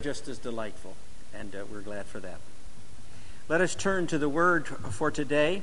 [0.00, 0.94] just as delightful,
[1.34, 2.38] and uh, we're glad for that.
[3.48, 5.60] Let us turn to the word for today.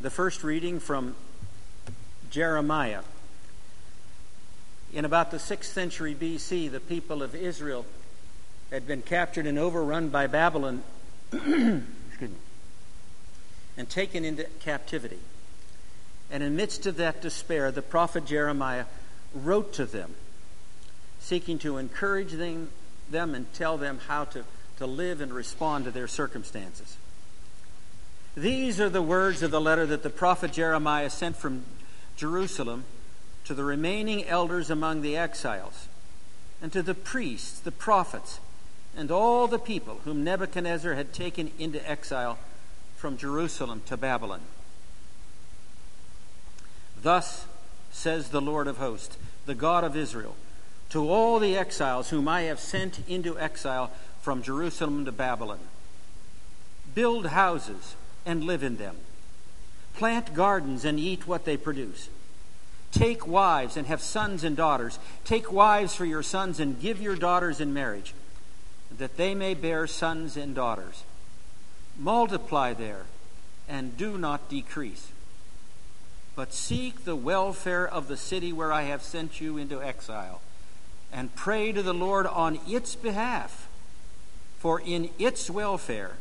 [0.00, 1.14] The first reading from
[2.30, 3.02] Jeremiah.
[4.92, 7.86] In about the 6th century BC, the people of Israel
[8.72, 10.82] had been captured and overrun by Babylon
[11.32, 11.86] and
[13.88, 15.20] taken into captivity.
[16.28, 18.86] And in midst of that despair, the prophet Jeremiah
[19.32, 20.16] wrote to them,
[21.20, 22.70] seeking to encourage them
[23.10, 24.44] them and tell them how to,
[24.78, 26.96] to live and respond to their circumstances.
[28.36, 31.64] These are the words of the letter that the prophet Jeremiah sent from
[32.16, 32.84] Jerusalem
[33.44, 35.88] to the remaining elders among the exiles,
[36.62, 38.38] and to the priests, the prophets,
[38.96, 42.38] and all the people whom Nebuchadnezzar had taken into exile
[42.96, 44.40] from Jerusalem to Babylon.
[47.02, 47.46] Thus
[47.90, 50.36] says the Lord of hosts, the God of Israel
[50.90, 53.90] to all the exiles whom I have sent into exile
[54.20, 55.60] from Jerusalem to Babylon.
[56.94, 57.94] Build houses
[58.26, 58.96] and live in them.
[59.94, 62.08] Plant gardens and eat what they produce.
[62.90, 64.98] Take wives and have sons and daughters.
[65.24, 68.14] Take wives for your sons and give your daughters in marriage,
[68.98, 71.04] that they may bear sons and daughters.
[71.96, 73.04] Multiply there
[73.68, 75.12] and do not decrease.
[76.34, 80.40] But seek the welfare of the city where I have sent you into exile
[81.12, 83.68] and pray to the Lord on its behalf,
[84.58, 86.16] for in its welfare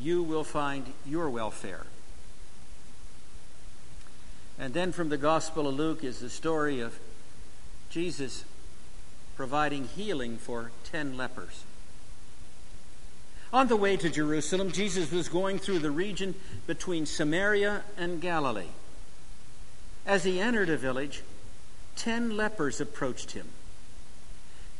[0.00, 1.86] you will find your welfare.
[4.58, 6.98] And then from the Gospel of Luke is the story of
[7.90, 8.44] Jesus
[9.36, 11.64] providing healing for ten lepers.
[13.52, 16.34] On the way to Jerusalem, Jesus was going through the region
[16.66, 18.72] between Samaria and Galilee.
[20.06, 21.22] As he entered a village,
[21.96, 23.48] ten lepers approached him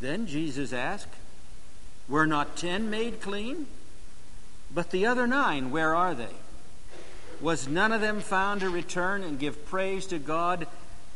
[0.00, 1.14] Then Jesus asked,
[2.08, 3.66] Were not ten made clean?
[4.72, 6.34] But the other nine, where are they?
[7.40, 10.66] Was none of them found to return and give praise to God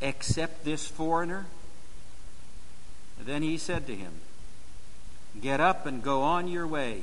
[0.00, 1.47] except this foreigner?
[3.21, 4.12] Then he said to him,
[5.41, 7.03] Get up and go on your way.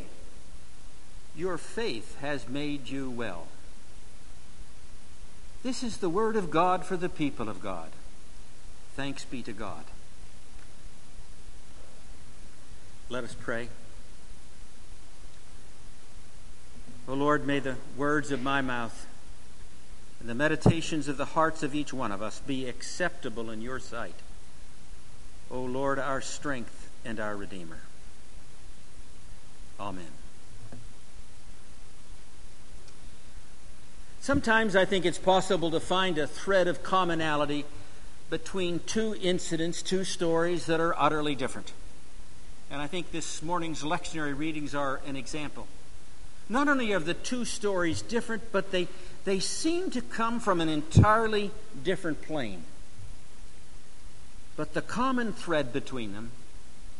[1.35, 3.47] Your faith has made you well.
[5.63, 7.89] This is the word of God for the people of God.
[8.95, 9.85] Thanks be to God.
[13.11, 13.67] Let us pray.
[17.09, 19.05] O Lord, may the words of my mouth
[20.21, 23.79] and the meditations of the hearts of each one of us be acceptable in your
[23.79, 24.15] sight.
[25.51, 27.79] O Lord, our strength and our Redeemer.
[29.77, 30.05] Amen.
[34.21, 37.65] Sometimes I think it's possible to find a thread of commonality
[38.29, 41.73] between two incidents, two stories that are utterly different.
[42.71, 45.67] And I think this morning's lectionary readings are an example.
[46.47, 48.87] Not only are the two stories different, but they,
[49.25, 51.51] they seem to come from an entirely
[51.83, 52.63] different plane.
[54.55, 56.31] But the common thread between them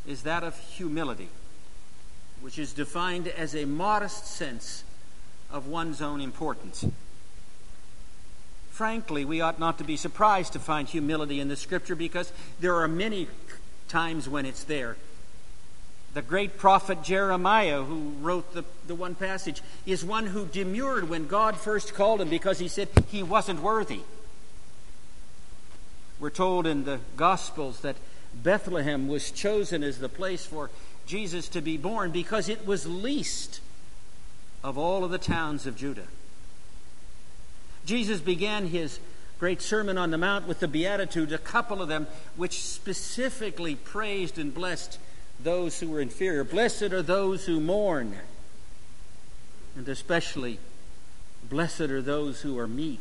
[0.05, 1.29] is that of humility,
[2.41, 4.83] which is defined as a modest sense
[5.49, 6.85] of one's own importance.
[8.71, 12.75] Frankly, we ought not to be surprised to find humility in the scripture because there
[12.75, 13.27] are many
[13.87, 14.97] times when it's there
[16.13, 21.27] the great prophet Jeremiah, who wrote the, the one passage, is one who demurred when
[21.27, 24.01] God first called him because he said he wasn't worthy.
[26.19, 27.95] We're told in the Gospels that
[28.33, 30.69] Bethlehem was chosen as the place for
[31.05, 33.61] Jesus to be born because it was least
[34.63, 36.07] of all of the towns of Judah.
[37.85, 38.99] Jesus began his
[39.39, 42.05] great Sermon on the Mount with the Beatitudes, a couple of them
[42.35, 44.99] which specifically praised and blessed
[45.43, 46.43] those who are inferior.
[46.43, 48.15] Blessed are those who mourn.
[49.75, 50.59] And especially,
[51.49, 52.99] blessed are those who are meek.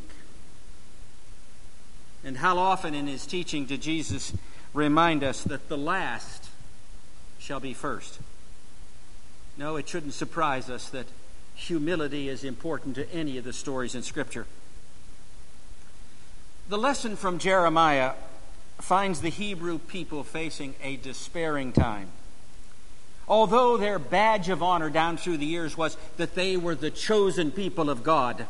[2.25, 4.33] And how often in his teaching did Jesus
[4.75, 6.49] remind us that the last
[7.39, 8.19] shall be first?
[9.57, 11.07] No, it shouldn't surprise us that
[11.55, 14.47] humility is important to any of the stories in Scripture.
[16.69, 18.13] The lesson from Jeremiah
[18.79, 22.09] finds the Hebrew people facing a despairing time.
[23.31, 27.53] Although their badge of honor down through the years was that they were the chosen
[27.53, 28.45] people of God,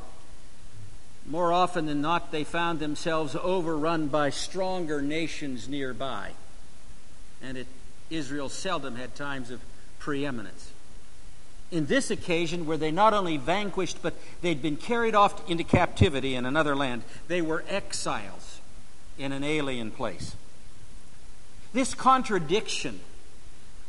[1.27, 6.31] more often than not, they found themselves overrun by stronger nations nearby.
[7.43, 7.67] And it,
[8.09, 9.61] Israel seldom had times of
[9.99, 10.73] preeminence.
[11.71, 16.35] In this occasion, where they not only vanquished, but they'd been carried off into captivity
[16.35, 17.03] in another land.
[17.29, 18.61] They were exiles
[19.19, 20.35] in an alien place.
[21.73, 23.01] This contradiction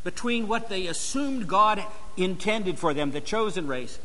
[0.04, 1.84] between what they assumed God
[2.18, 4.00] intended for them, the chosen race,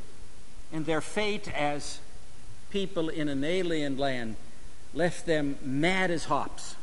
[0.73, 2.01] and their fate as
[2.71, 4.37] people in an alien land
[4.93, 6.75] left them mad as hops.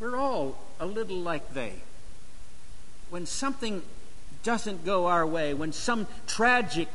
[0.00, 1.74] We're all a little like they.
[3.10, 3.82] When something
[4.42, 6.88] doesn't go our way, when some tragic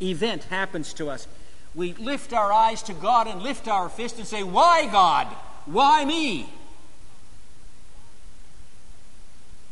[0.00, 1.26] event happens to us,
[1.74, 5.26] we lift our eyes to God and lift our fist and say, Why, God?
[5.66, 6.48] Why me?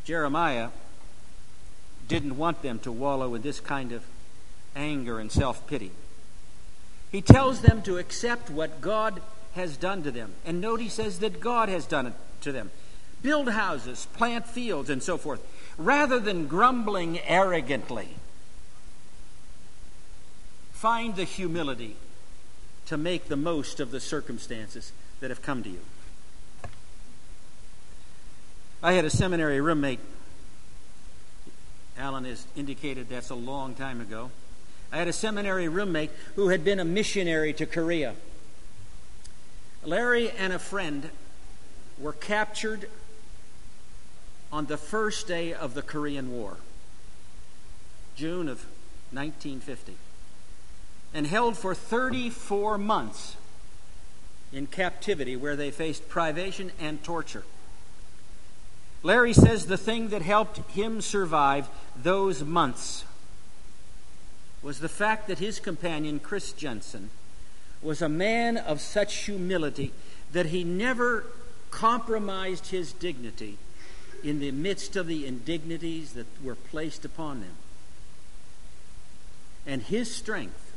[0.06, 0.68] Jeremiah
[2.06, 4.04] didn't want them to wallow in this kind of
[4.76, 5.90] anger and self pity.
[7.10, 9.20] He tells them to accept what God
[9.54, 10.34] has done to them.
[10.44, 12.12] And note he says that God has done it
[12.42, 12.70] to them.
[13.20, 15.44] Build houses, plant fields, and so forth,
[15.76, 18.10] rather than grumbling arrogantly.
[20.70, 21.96] Find the humility
[22.84, 25.80] to make the most of the circumstances that have come to you.
[28.82, 30.00] I had a seminary roommate.
[31.96, 34.30] Alan has indicated that's a long time ago.
[34.92, 38.14] I had a seminary roommate who had been a missionary to Korea.
[39.82, 41.10] Larry and a friend
[41.98, 42.88] were captured
[44.52, 46.56] on the first day of the Korean War,
[48.14, 48.66] June of
[49.10, 49.94] 1950,
[51.14, 53.36] and held for 34 months
[54.52, 57.44] in captivity where they faced privation and torture.
[59.06, 63.04] Larry says the thing that helped him survive those months
[64.64, 67.10] was the fact that his companion, Chris Jensen,
[67.80, 69.92] was a man of such humility
[70.32, 71.24] that he never
[71.70, 73.58] compromised his dignity
[74.24, 77.54] in the midst of the indignities that were placed upon them.
[79.64, 80.72] And his strength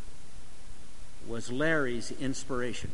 [1.28, 2.92] was Larry's inspiration.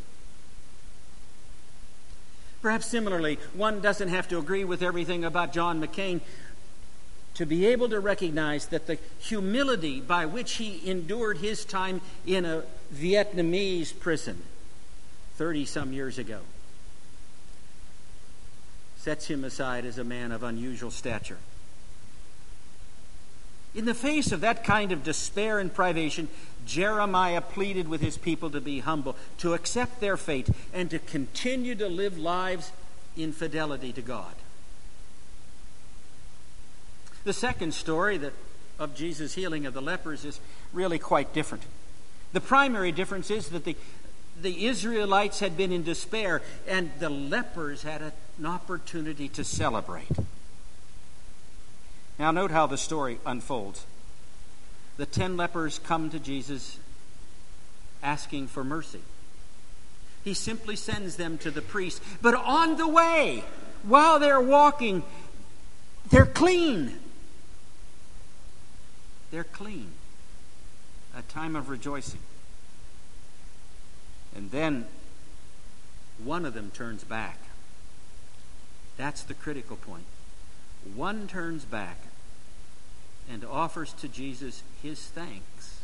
[2.66, 6.22] Perhaps similarly, one doesn't have to agree with everything about John McCain
[7.36, 12.44] to be able to recognize that the humility by which he endured his time in
[12.44, 14.42] a Vietnamese prison
[15.36, 16.40] 30 some years ago
[18.98, 21.38] sets him aside as a man of unusual stature.
[23.76, 26.30] In the face of that kind of despair and privation,
[26.66, 31.76] Jeremiah pleaded with his people to be humble, to accept their fate, and to continue
[31.76, 32.72] to live lives
[33.18, 34.34] in fidelity to God.
[37.26, 38.34] The second story that,
[38.80, 40.40] of Jesus' healing of the lepers is
[40.72, 41.64] really quite different.
[42.34, 43.76] The primary difference is that the,
[44.42, 50.08] the Israelites had been in despair, and the lepers had an opportunity to celebrate.
[52.18, 53.86] Now, note how the story unfolds.
[54.98, 56.80] The ten lepers come to Jesus
[58.02, 59.02] asking for mercy.
[60.24, 62.02] He simply sends them to the priest.
[62.22, 63.44] But on the way,
[63.84, 65.04] while they're walking,
[66.10, 66.98] they're clean.
[69.32, 69.92] They're clean.
[71.16, 72.20] A time of rejoicing.
[74.36, 74.86] And then
[76.24, 77.38] one of them turns back.
[78.98, 80.06] That's the critical point.
[80.94, 81.98] One turns back
[83.30, 85.80] and offers to Jesus his thanks,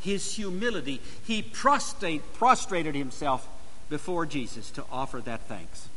[0.00, 1.00] his humility.
[1.24, 3.48] He prostrate, prostrated himself
[3.90, 5.88] before Jesus to offer that thanks.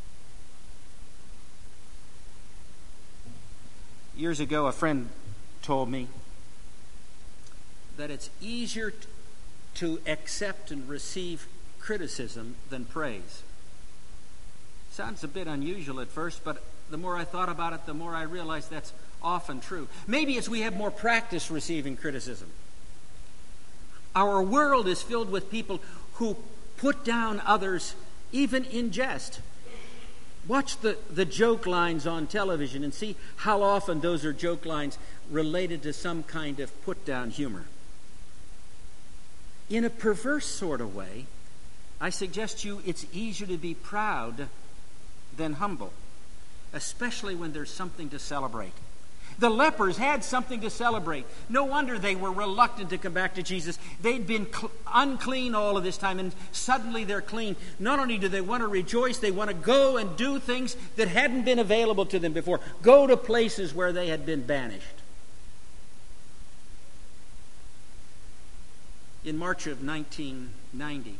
[4.15, 5.10] Years ago, a friend
[5.62, 6.08] told me
[7.98, 8.93] that it's easier
[9.75, 11.48] to accept and receive
[11.79, 13.43] criticism than praise.
[14.91, 18.13] Sounds a bit unusual at first, but the more I thought about it, the more
[18.15, 19.88] I realized that's often true.
[20.07, 22.50] Maybe it's we have more practice receiving criticism.
[24.15, 25.79] Our world is filled with people
[26.15, 26.36] who
[26.77, 27.95] put down others
[28.31, 29.39] even in jest.
[30.48, 34.98] Watch the, the joke lines on television and see how often those are joke lines
[35.29, 37.65] related to some kind of put down humor
[39.71, 41.25] in a perverse sort of way,
[42.00, 44.48] I suggest you it's easier to be proud
[45.38, 45.93] than humble,
[46.73, 48.73] especially when there's something to celebrate.
[49.39, 51.25] The lepers had something to celebrate.
[51.49, 53.79] No wonder they were reluctant to come back to Jesus.
[54.01, 57.55] They'd been cl- unclean all of this time, and suddenly they're clean.
[57.79, 61.07] Not only do they want to rejoice, they want to go and do things that
[61.07, 64.85] hadn't been available to them before, go to places where they had been banished.
[69.23, 71.17] In March of 1990,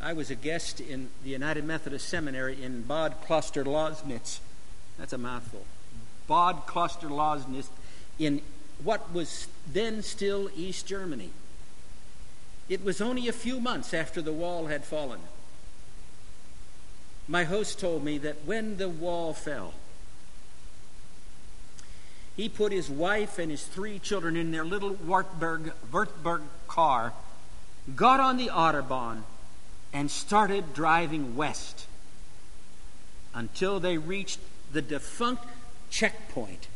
[0.00, 4.38] I was a guest in the United Methodist Seminary in Bad Kloster-Lausnitz.
[4.96, 5.64] That's a mouthful.
[6.28, 7.68] Bad Kloster-Lausnitz
[8.18, 8.42] in
[8.82, 11.30] what was then still East Germany.
[12.68, 15.20] It was only a few months after the wall had fallen.
[17.26, 19.74] My host told me that when the wall fell,
[22.36, 25.72] he put his wife and his three children in their little Wartburg,
[26.68, 27.12] car,
[27.96, 29.22] got on the Autobahn,
[29.92, 31.86] and started driving west
[33.34, 34.40] until they reached
[34.72, 35.44] the defunct
[35.90, 36.68] checkpoint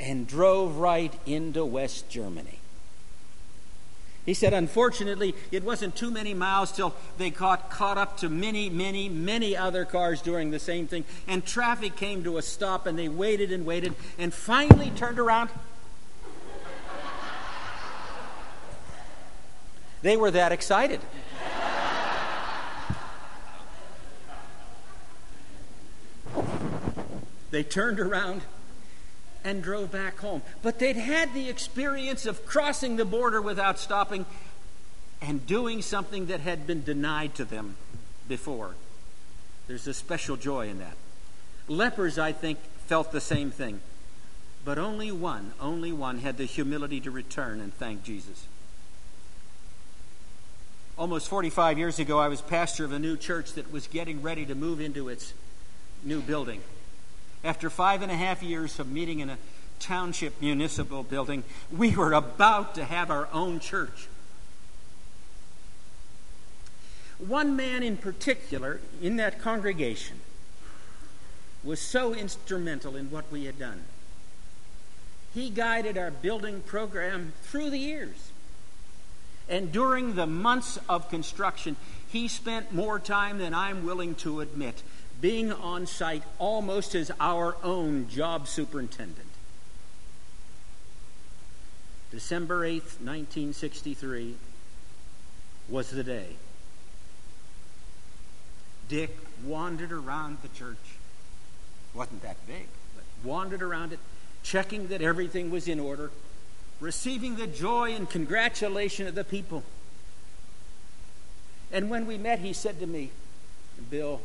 [0.00, 2.58] and drove right into West Germany.
[4.26, 8.68] He said, unfortunately, it wasn't too many miles till they caught, caught up to many,
[8.68, 11.04] many, many other cars doing the same thing.
[11.28, 15.50] And traffic came to a stop, and they waited and waited, and finally turned around.
[20.02, 21.00] They were that excited.
[27.56, 28.42] They turned around
[29.42, 30.42] and drove back home.
[30.60, 34.26] But they'd had the experience of crossing the border without stopping
[35.22, 37.76] and doing something that had been denied to them
[38.28, 38.74] before.
[39.68, 40.98] There's a special joy in that.
[41.66, 42.58] Lepers, I think,
[42.88, 43.80] felt the same thing.
[44.62, 48.46] But only one, only one had the humility to return and thank Jesus.
[50.98, 54.44] Almost 45 years ago, I was pastor of a new church that was getting ready
[54.44, 55.32] to move into its
[56.04, 56.60] new building.
[57.46, 59.38] After five and a half years of meeting in a
[59.78, 64.08] township municipal building, we were about to have our own church.
[67.18, 70.18] One man in particular in that congregation
[71.62, 73.84] was so instrumental in what we had done.
[75.32, 78.32] He guided our building program through the years.
[79.48, 81.76] And during the months of construction,
[82.08, 84.82] he spent more time than I'm willing to admit
[85.20, 89.26] being on site almost as our own job superintendent.
[92.10, 94.36] December 8th, 1963
[95.68, 96.36] was the day.
[98.88, 100.76] Dick wandered around the church.
[101.94, 103.98] wasn't that big, but wandered around it,
[104.42, 106.10] checking that everything was in order,
[106.78, 109.64] receiving the joy and congratulation of the people.
[111.72, 113.10] And when we met, he said to me,
[113.90, 114.20] Bill,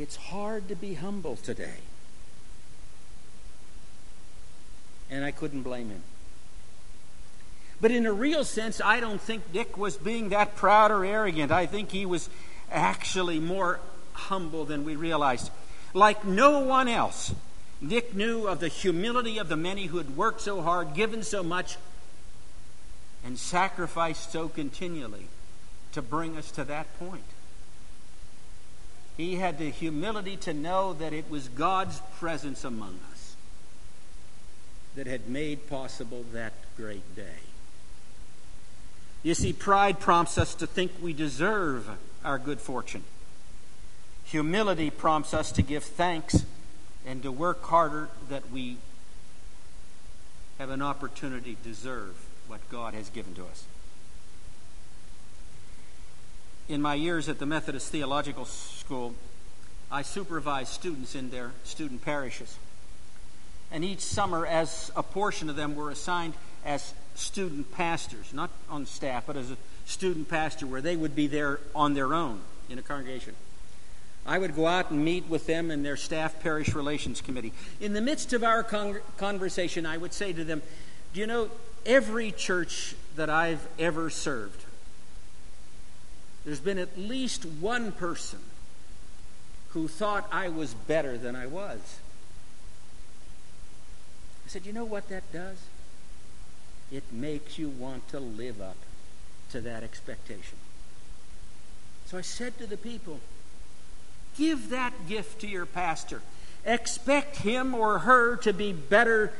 [0.00, 1.78] it's hard to be humble today.
[5.10, 6.02] And I couldn't blame him.
[7.80, 11.50] But in a real sense, I don't think Dick was being that proud or arrogant.
[11.50, 12.28] I think he was
[12.70, 13.80] actually more
[14.12, 15.50] humble than we realized.
[15.94, 17.34] Like no one else,
[17.86, 21.42] Dick knew of the humility of the many who had worked so hard, given so
[21.42, 21.78] much,
[23.24, 25.26] and sacrificed so continually
[25.92, 27.24] to bring us to that point.
[29.20, 33.36] He had the humility to know that it was God's presence among us
[34.96, 37.40] that had made possible that great day.
[39.22, 41.86] You see, pride prompts us to think we deserve
[42.24, 43.04] our good fortune.
[44.24, 46.46] Humility prompts us to give thanks
[47.04, 48.78] and to work harder that we
[50.58, 52.16] have an opportunity to deserve
[52.48, 53.66] what God has given to us
[56.70, 59.14] in my years at the Methodist Theological School,
[59.90, 62.56] I supervised students in their student parishes.
[63.72, 66.34] And each summer, as a portion of them were assigned
[66.64, 71.26] as student pastors, not on staff, but as a student pastor, where they would be
[71.26, 73.34] there on their own in a congregation.
[74.24, 77.52] I would go out and meet with them and their staff parish relations committee.
[77.80, 80.62] In the midst of our con- conversation, I would say to them,
[81.14, 81.50] Do you know,
[81.84, 84.66] every church that I've ever served,
[86.44, 88.38] there's been at least one person
[89.70, 91.98] who thought I was better than I was.
[94.46, 95.58] I said, You know what that does?
[96.90, 98.76] It makes you want to live up
[99.52, 100.58] to that expectation.
[102.06, 103.20] So I said to the people,
[104.36, 106.22] Give that gift to your pastor.
[106.64, 109.32] Expect him or her to be better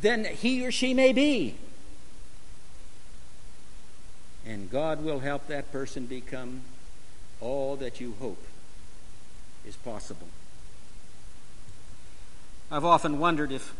[0.00, 1.56] than he or she may be
[4.46, 6.62] and God will help that person become
[7.40, 8.42] all that you hope
[9.66, 10.28] is possible.
[12.70, 13.74] I've often wondered if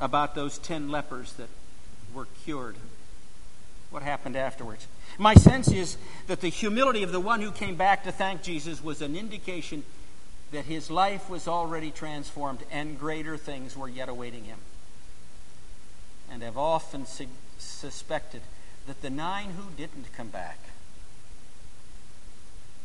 [0.00, 1.48] about those ten lepers that
[2.12, 2.76] were cured.
[3.90, 4.86] What happened afterwards?
[5.18, 8.82] My sense is that the humility of the one who came back to thank Jesus
[8.82, 9.84] was an indication
[10.50, 14.58] that his life was already transformed and greater things were yet awaiting him.
[16.30, 17.26] And I've often su-
[17.58, 18.42] suspected
[18.86, 20.58] that the nine who didn't come back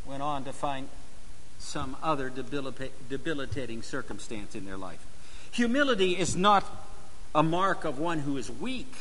[0.05, 0.87] went on to find
[1.59, 5.05] some other debilitating circumstance in their life.
[5.51, 6.63] Humility is not
[7.35, 8.93] a mark of one who is weak.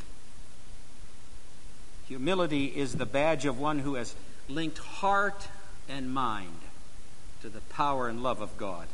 [2.08, 4.14] Humility is the badge of one who has
[4.48, 5.48] linked heart
[5.88, 6.60] and mind
[7.42, 8.88] to the power and love of God.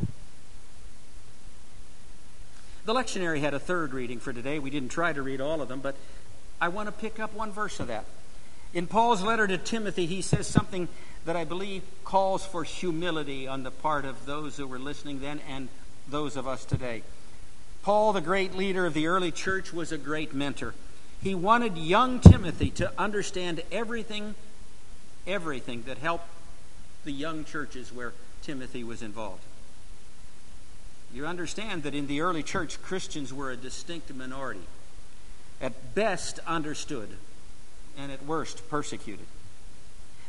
[2.84, 4.58] The lectionary had a third reading for today.
[4.58, 5.96] We didn't try to read all of them, but
[6.60, 8.04] I want to pick up one verse of that.
[8.72, 10.88] In Paul's letter to Timothy, he says something
[11.24, 15.40] that I believe calls for humility on the part of those who were listening then
[15.48, 15.68] and
[16.08, 17.02] those of us today.
[17.82, 20.74] Paul, the great leader of the early church, was a great mentor.
[21.22, 24.34] He wanted young Timothy to understand everything,
[25.26, 26.28] everything that helped
[27.04, 29.42] the young churches where Timothy was involved.
[31.12, 34.64] You understand that in the early church, Christians were a distinct minority,
[35.60, 37.08] at best understood,
[37.96, 39.26] and at worst persecuted.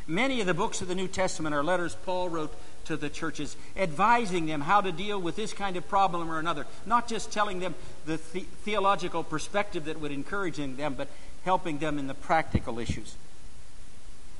[0.06, 2.54] Many of the books of the New Testament are letters Paul wrote
[2.84, 6.66] to the churches, advising them how to deal with this kind of problem or another.
[6.86, 11.08] Not just telling them the, the theological perspective that would encourage them, but
[11.44, 13.16] helping them in the practical issues.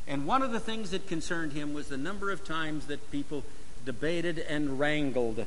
[0.07, 3.43] And one of the things that concerned him was the number of times that people
[3.85, 5.45] debated and wrangled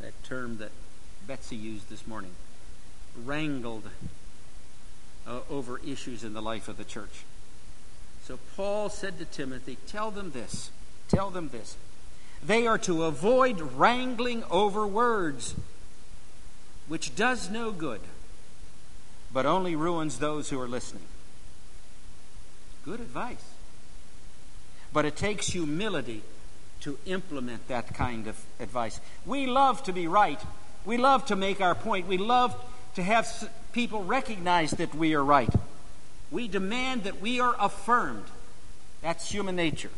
[0.00, 0.70] that term that
[1.26, 2.32] Betsy used this morning
[3.24, 3.84] wrangled
[5.26, 7.24] uh, over issues in the life of the church.
[8.24, 10.70] So Paul said to Timothy, Tell them this.
[11.08, 11.76] Tell them this.
[12.44, 15.54] They are to avoid wrangling over words,
[16.88, 18.00] which does no good,
[19.32, 21.04] but only ruins those who are listening.
[22.84, 23.44] Good advice.
[24.92, 26.22] But it takes humility
[26.80, 29.00] to implement that kind of advice.
[29.26, 30.40] We love to be right.
[30.84, 32.06] We love to make our point.
[32.06, 32.56] We love
[32.94, 33.26] to have
[33.72, 35.52] people recognize that we are right.
[36.30, 38.24] We demand that we are affirmed.
[39.02, 39.90] That's human nature.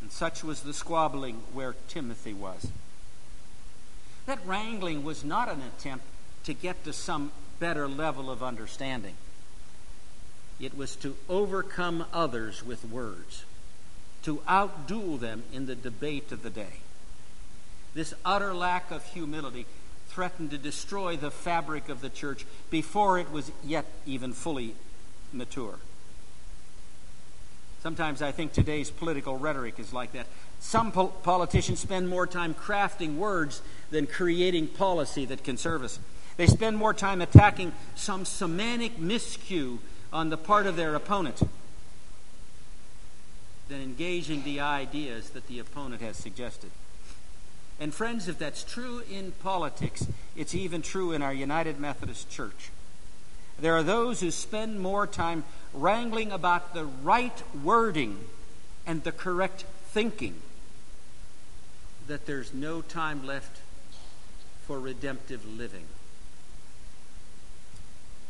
[0.00, 2.68] And such was the squabbling where Timothy was.
[4.26, 6.04] That wrangling was not an attempt
[6.44, 9.14] to get to some better level of understanding.
[10.60, 13.44] It was to overcome others with words,
[14.22, 16.80] to outduel them in the debate of the day.
[17.94, 19.66] This utter lack of humility
[20.08, 24.74] threatened to destroy the fabric of the church before it was yet even fully
[25.32, 25.78] mature.
[27.82, 30.26] Sometimes I think today's political rhetoric is like that.
[30.60, 36.00] Some pol- politicians spend more time crafting words than creating policy that can serve us.
[36.36, 39.78] They spend more time attacking some semantic miscue
[40.12, 41.42] on the part of their opponent
[43.68, 46.70] than engaging the ideas that the opponent has suggested.
[47.80, 52.70] And, friends, if that's true in politics, it's even true in our United Methodist Church.
[53.60, 58.18] There are those who spend more time wrangling about the right wording
[58.86, 60.34] and the correct thinking
[62.06, 63.60] that there's no time left
[64.66, 65.84] for redemptive living.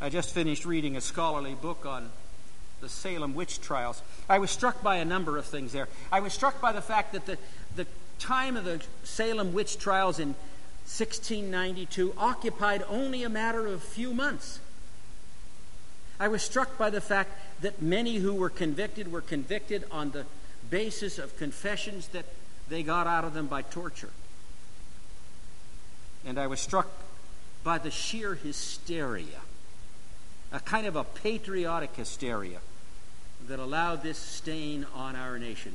[0.00, 2.10] I just finished reading a scholarly book on
[2.80, 4.02] the Salem witch trials.
[4.28, 5.88] I was struck by a number of things there.
[6.12, 7.38] I was struck by the fact that the,
[7.74, 7.86] the
[8.18, 10.28] time of the Salem witch trials in
[10.88, 14.58] 1692 occupied only a matter of a few months.
[16.18, 20.24] I was struck by the fact that many who were convicted were convicted on the
[20.70, 22.24] basis of confessions that
[22.68, 24.10] they got out of them by torture.
[26.26, 26.88] And I was struck
[27.62, 29.40] by the sheer hysteria,
[30.52, 32.58] a kind of a patriotic hysteria
[33.46, 35.74] that allowed this stain on our nation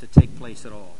[0.00, 0.96] to take place at all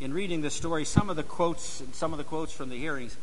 [0.00, 3.16] in reading the story, some of the quotes, some of the quotes from the hearings,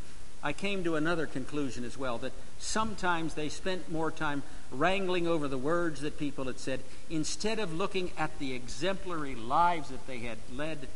[0.43, 5.47] I came to another conclusion as well that sometimes they spent more time wrangling over
[5.47, 6.79] the words that people had said
[7.09, 10.87] instead of looking at the exemplary lives that they had led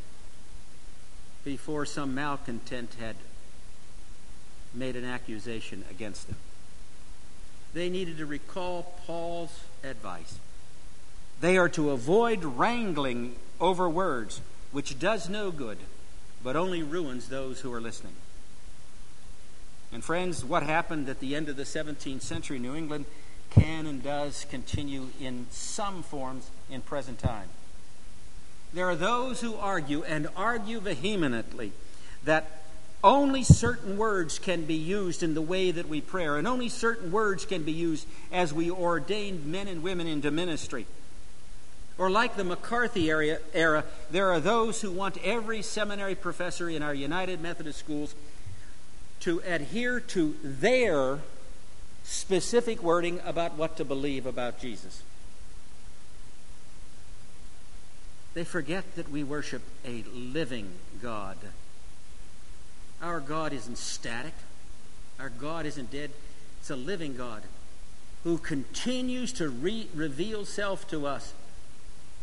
[1.43, 3.15] before some malcontent had
[4.73, 6.37] made an accusation against them.
[7.73, 10.39] They needed to recall Paul's advice.
[11.41, 14.41] They are to avoid wrangling over words
[14.75, 15.77] which does no good,
[16.43, 18.11] but only ruins those who are listening.
[19.93, 23.05] And, friends, what happened at the end of the 17th century New England
[23.51, 27.47] can and does continue in some forms in present time.
[28.73, 31.71] There are those who argue, and argue vehemently,
[32.25, 32.63] that
[33.01, 37.13] only certain words can be used in the way that we pray, and only certain
[37.13, 40.85] words can be used as we ordain men and women into ministry.
[41.97, 46.83] Or, like the McCarthy area, era, there are those who want every seminary professor in
[46.83, 48.15] our United Methodist schools
[49.21, 51.19] to adhere to their
[52.03, 55.03] specific wording about what to believe about Jesus.
[58.33, 61.37] They forget that we worship a living God
[63.01, 64.33] our God isn't static,
[65.19, 66.11] our God isn't dead.
[66.59, 67.43] It's a living God
[68.23, 71.33] who continues to re- reveal self to us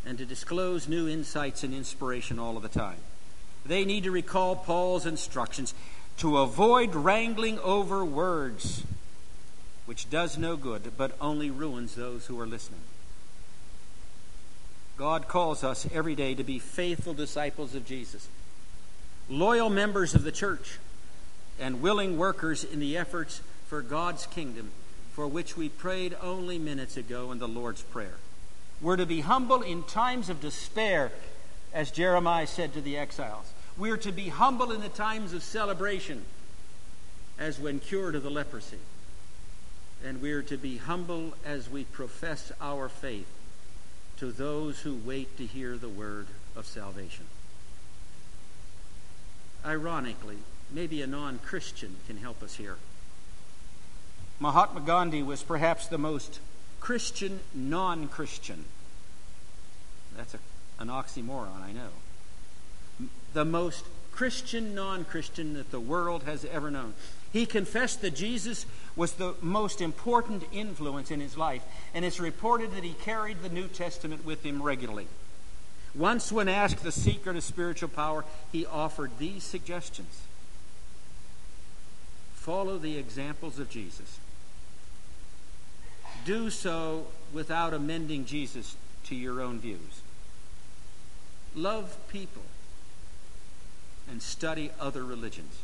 [0.04, 2.98] and to disclose new insights and inspiration all of the time.
[3.64, 5.74] They need to recall Paul's instructions
[6.18, 8.84] to avoid wrangling over words,
[9.86, 12.80] which does no good, but only ruins those who are listening.
[14.96, 18.28] God calls us every day to be faithful disciples of Jesus
[19.28, 20.78] loyal members of the church,
[21.58, 24.70] and willing workers in the efforts for God's kingdom,
[25.12, 28.16] for which we prayed only minutes ago in the Lord's Prayer.
[28.82, 31.12] We're to be humble in times of despair,
[31.72, 33.52] as Jeremiah said to the exiles.
[33.78, 36.24] We're to be humble in the times of celebration,
[37.38, 38.78] as when cured of the leprosy.
[40.04, 43.28] And we're to be humble as we profess our faith
[44.18, 47.26] to those who wait to hear the word of salvation.
[49.64, 50.38] Ironically,
[50.72, 52.76] maybe a non Christian can help us here.
[54.40, 56.40] Mahatma Gandhi was perhaps the most
[56.82, 58.64] Christian non Christian.
[60.16, 60.38] That's a,
[60.80, 63.06] an oxymoron, I know.
[63.34, 66.94] The most Christian non Christian that the world has ever known.
[67.32, 68.66] He confessed that Jesus
[68.96, 71.62] was the most important influence in his life,
[71.94, 75.06] and it's reported that he carried the New Testament with him regularly.
[75.94, 80.22] Once, when asked the secret of spiritual power, he offered these suggestions
[82.34, 84.18] Follow the examples of Jesus.
[86.24, 90.02] Do so without amending Jesus to your own views.
[91.54, 92.42] Love people
[94.08, 95.58] and study other religions.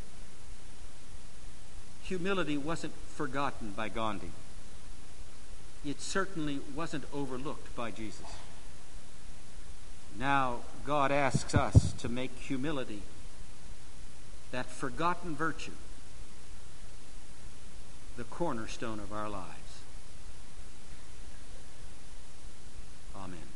[2.05, 4.31] Humility wasn't forgotten by Gandhi.
[5.85, 8.27] It certainly wasn't overlooked by Jesus.
[10.18, 13.03] Now, God asks us to make humility,
[14.51, 15.73] that forgotten virtue,
[18.16, 19.58] the cornerstone of our lives.
[23.18, 23.48] Amen.